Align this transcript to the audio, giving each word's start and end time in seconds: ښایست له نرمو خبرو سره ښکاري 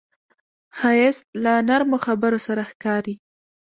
ښایست 0.77 1.23
له 1.43 1.53
نرمو 1.67 1.97
خبرو 2.05 2.39
سره 2.47 2.61
ښکاري 2.71 3.13